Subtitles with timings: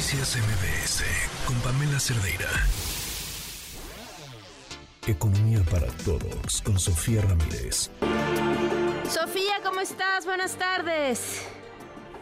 [0.00, 1.04] Noticias MBS
[1.44, 2.48] con Pamela Cerdeira.
[5.06, 7.90] Economía para todos con Sofía Ramírez.
[9.06, 10.24] Sofía, ¿cómo estás?
[10.24, 11.42] Buenas tardes.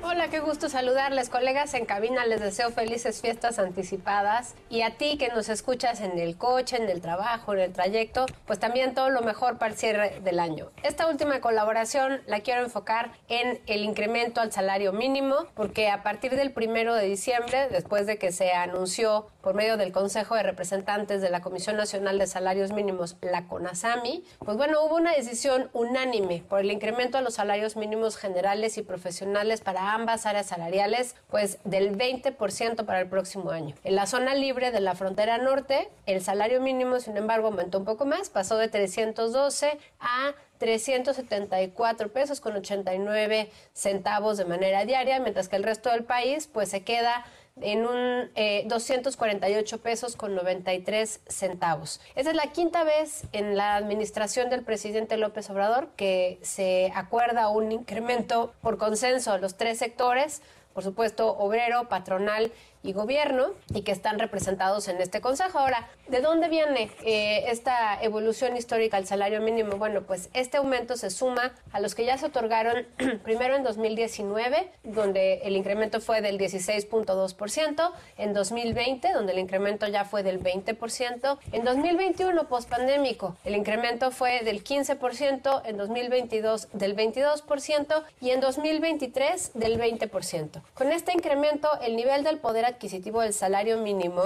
[0.01, 2.25] Hola, qué gusto saludarles, colegas en cabina.
[2.25, 4.55] Les deseo felices fiestas anticipadas.
[4.71, 8.27] Y a ti que nos escuchas en el coche, en el trabajo, en el trayecto,
[8.47, 10.71] pues también todo lo mejor para el cierre del año.
[10.85, 16.37] Esta última colaboración la quiero enfocar en el incremento al salario mínimo, porque a partir
[16.37, 21.23] del primero de diciembre, después de que se anunció por medio del Consejo de Representantes
[21.23, 26.45] de la Comisión Nacional de Salarios Mínimos, la CONASAMI, pues bueno, hubo una decisión unánime
[26.49, 31.59] por el incremento a los salarios mínimos generales y profesionales para ambas áreas salariales, pues
[31.65, 33.75] del 20% para el próximo año.
[33.85, 37.85] En la zona libre de la frontera norte, el salario mínimo, sin embargo, aumentó un
[37.85, 45.49] poco más, pasó de 312 a 374 pesos con 89 centavos de manera diaria, mientras
[45.49, 47.25] que el resto del país pues se queda
[47.63, 48.31] en un
[48.67, 52.01] 248 eh, pesos con 93 centavos.
[52.15, 57.49] Esa es la quinta vez en la administración del presidente López Obrador que se acuerda
[57.49, 60.43] un incremento por consenso a los tres sectores,
[60.75, 65.59] por supuesto obrero, patronal y gobierno y que están representados en este consejo.
[65.59, 69.77] Ahora, ¿de dónde viene eh, esta evolución histórica al salario mínimo?
[69.77, 72.87] Bueno, pues este aumento se suma a los que ya se otorgaron
[73.25, 80.05] primero en 2019, donde el incremento fue del 16.2%, en 2020, donde el incremento ya
[80.05, 88.03] fue del 20%, en 2021, pospandémico, el incremento fue del 15%, en 2022 del 22%
[88.21, 90.63] y en 2023 del 20%.
[90.75, 94.25] Con este incremento, el nivel del poder adquisitivo del salario mínimo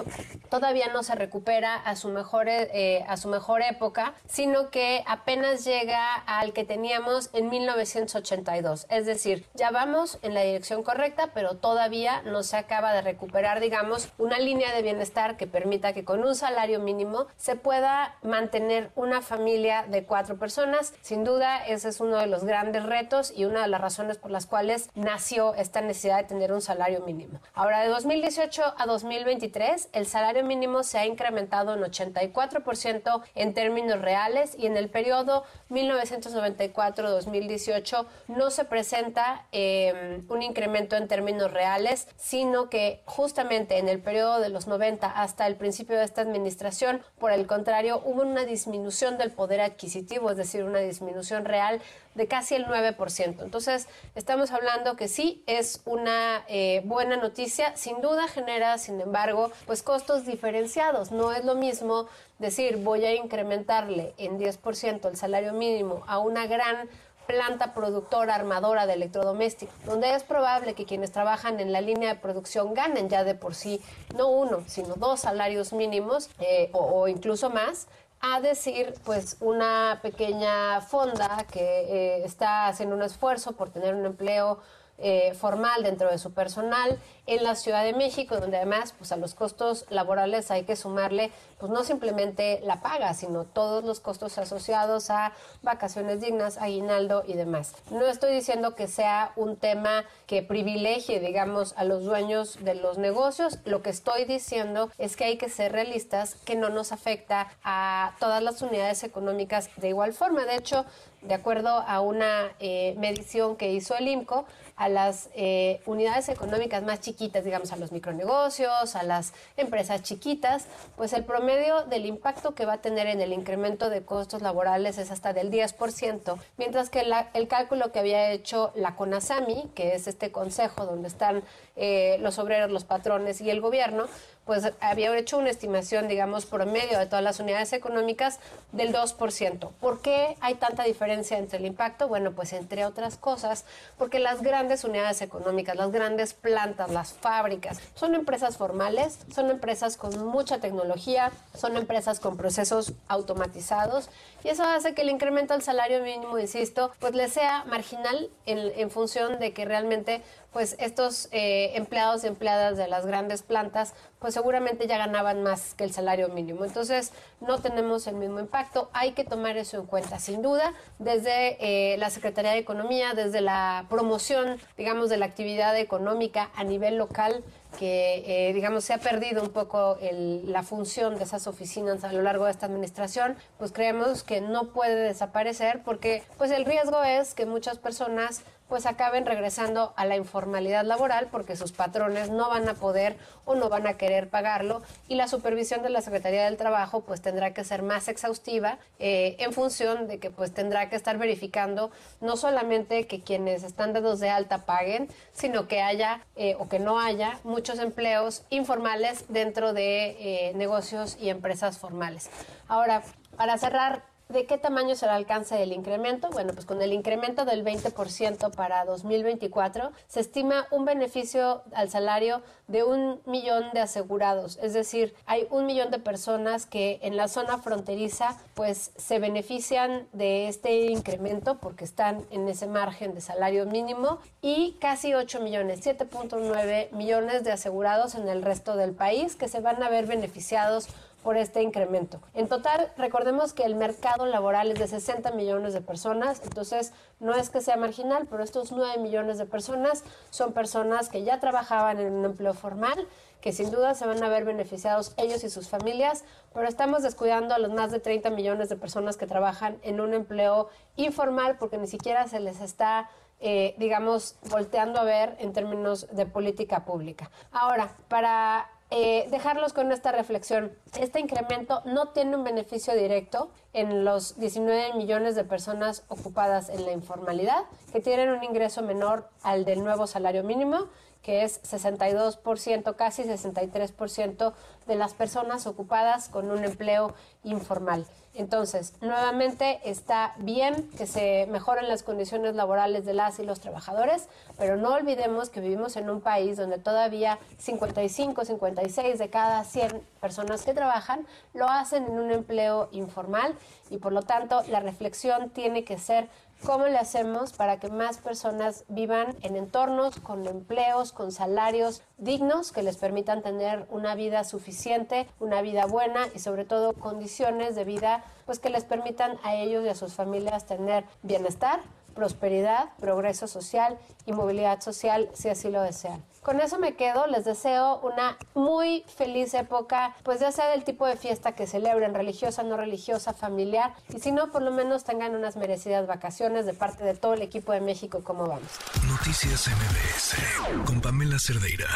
[0.48, 5.64] todavía no se recupera a su mejor, eh, a su mejor época, sino que apenas
[5.64, 8.86] llega al que teníamos en 1982.
[8.90, 13.60] Es decir, ya vamos en la dirección correcta, pero todavía no se acaba de recuperar,
[13.60, 18.90] digamos, una línea de bienestar que permita que con un salario mínimo se pueda mantener
[18.94, 20.92] una familia de cuatro personas.
[21.00, 24.30] Sin duda, ese es uno de los grandes retos y una de las razones por
[24.30, 27.40] las cuales nació esta necesidad de tener un salario mínimo.
[27.54, 33.52] Ahora, de 2010 2018 a 2023, el salario mínimo se ha incrementado en 84% en
[33.52, 41.52] términos reales y en el periodo 1994-2018 no se presenta em, un incremento en términos
[41.52, 46.22] reales, sino que justamente en el periodo de los 90 hasta el principio de esta
[46.22, 51.82] administración, por el contrario, hubo una disminución del poder adquisitivo, es decir, una disminución real
[52.14, 53.42] de casi el 9%.
[53.42, 59.50] Entonces, estamos hablando que sí es una eh, buena noticia, sin duda genera, sin embargo,
[59.66, 61.10] pues costos diferenciados.
[61.10, 62.06] No es lo mismo
[62.38, 66.88] decir voy a incrementarle en 10% el salario mínimo a una gran
[67.26, 72.20] planta productora armadora de electrodomésticos, donde es probable que quienes trabajan en la línea de
[72.20, 73.80] producción ganen ya de por sí
[74.16, 77.86] no uno, sino dos salarios mínimos eh, o incluso más,
[78.22, 84.06] a decir pues una pequeña fonda que eh, está haciendo un esfuerzo por tener un
[84.06, 84.60] empleo
[85.02, 89.16] eh, formal dentro de su personal en la Ciudad de México, donde además pues a
[89.16, 94.38] los costos laborales hay que sumarle pues no simplemente la paga, sino todos los costos
[94.38, 97.74] asociados a vacaciones dignas, aguinaldo y demás.
[97.90, 102.98] No estoy diciendo que sea un tema que privilegie, digamos, a los dueños de los
[102.98, 107.48] negocios, lo que estoy diciendo es que hay que ser realistas, que no nos afecta
[107.62, 110.44] a todas las unidades económicas de igual forma.
[110.44, 110.84] De hecho,
[111.22, 114.44] de acuerdo a una eh, medición que hizo el IMCO,
[114.76, 120.66] a las eh, unidades económicas más chiquitas, digamos a los micronegocios, a las empresas chiquitas,
[120.96, 124.98] pues el promedio del impacto que va a tener en el incremento de costos laborales
[124.98, 130.06] es hasta del 10%, mientras que el cálculo que había hecho la CONASAMI, que es
[130.06, 131.42] este consejo donde están
[131.76, 134.06] eh, los obreros, los patrones y el gobierno,
[134.44, 138.40] pues había hecho una estimación, digamos, por medio de todas las unidades económicas
[138.72, 139.70] del 2%.
[139.80, 142.08] ¿Por qué hay tanta diferencia entre el impacto?
[142.08, 143.64] Bueno, pues entre otras cosas,
[143.98, 149.96] porque las grandes unidades económicas, las grandes plantas, las fábricas, son empresas formales, son empresas
[149.96, 154.10] con mucha tecnología, son empresas con procesos automatizados
[154.42, 158.58] y eso hace que el incremento del salario mínimo, insisto, pues le sea marginal en,
[158.76, 160.22] en función de que realmente
[160.52, 165.74] pues estos eh, empleados y empleadas de las grandes plantas, pues seguramente ya ganaban más
[165.74, 166.64] que el salario mínimo.
[166.64, 168.88] Entonces, no tenemos el mismo impacto.
[168.92, 173.40] Hay que tomar eso en cuenta, sin duda, desde eh, la Secretaría de Economía, desde
[173.40, 177.42] la promoción, digamos, de la actividad económica a nivel local
[177.78, 182.22] que, eh, digamos, se ha perdido un poco la función de esas oficinas a lo
[182.22, 187.34] largo de esta administración, pues creemos que no puede desaparecer porque, pues, el riesgo es
[187.34, 188.42] que muchas personas
[188.72, 193.54] pues acaben regresando a la informalidad laboral porque sus patrones no van a poder o
[193.54, 193.98] no van a
[194.28, 198.78] pagarlo y la supervisión de la Secretaría del Trabajo pues tendrá que ser más exhaustiva
[198.98, 203.92] eh, en función de que pues tendrá que estar verificando no solamente que quienes están
[203.92, 209.24] dados de alta paguen, sino que haya eh, o que no haya muchos empleos informales
[209.28, 212.30] dentro de eh, negocios y empresas formales.
[212.68, 213.02] Ahora,
[213.36, 216.30] para cerrar ¿De qué tamaño será el alcance del incremento?
[216.30, 222.40] Bueno, pues con el incremento del 20% para 2024 se estima un beneficio al salario
[222.66, 224.58] de un millón de asegurados.
[224.62, 230.08] Es decir, hay un millón de personas que en la zona fronteriza pues se benefician
[230.14, 235.84] de este incremento porque están en ese margen de salario mínimo y casi 8 millones,
[235.84, 240.88] 7.9 millones de asegurados en el resto del país que se van a ver beneficiados
[241.22, 242.20] por este incremento.
[242.34, 247.34] En total, recordemos que el mercado laboral es de 60 millones de personas, entonces no
[247.34, 251.98] es que sea marginal, pero estos 9 millones de personas son personas que ya trabajaban
[251.98, 253.06] en un empleo formal,
[253.40, 257.54] que sin duda se van a ver beneficiados ellos y sus familias, pero estamos descuidando
[257.54, 261.78] a los más de 30 millones de personas que trabajan en un empleo informal porque
[261.78, 263.08] ni siquiera se les está
[263.44, 267.28] eh, digamos, volteando a ver en términos de política pública.
[267.50, 270.70] Ahora, para eh, dejarlos con esta reflexión.
[271.00, 276.84] Este incremento no tiene un beneficio directo en los 19 millones de personas ocupadas en
[276.84, 280.88] la informalidad, que tienen un ingreso menor al del nuevo salario mínimo,
[281.22, 284.52] que es 62%, casi 63%
[284.86, 287.14] de las personas ocupadas con un empleo
[287.44, 288.06] informal.
[288.34, 294.26] Entonces, nuevamente está bien que se mejoren las condiciones laborales de las y los trabajadores,
[294.56, 300.02] pero no olvidemos que vivimos en un país donde todavía 55, 56 de cada 100
[300.20, 303.54] personas que trabajan lo hacen en un empleo informal
[303.90, 306.28] y por lo tanto la reflexión tiene que ser
[306.64, 312.70] ¿Cómo le hacemos para que más personas vivan en entornos con empleos, con salarios dignos
[312.70, 317.82] que les permitan tener una vida suficiente, una vida buena y sobre todo condiciones de
[317.82, 321.80] vida pues que les permitan a ellos y a sus familias tener bienestar,
[322.12, 326.24] prosperidad, progreso social y movilidad social si así lo desean.
[326.42, 331.06] Con eso me quedo, les deseo una muy feliz época, pues ya sea del tipo
[331.06, 335.36] de fiesta que celebren, religiosa, no religiosa, familiar, y si no, por lo menos tengan
[335.36, 338.68] unas merecidas vacaciones de parte de todo el equipo de México, como vamos.
[339.08, 341.86] Noticias MBS con Pamela Cerdeira.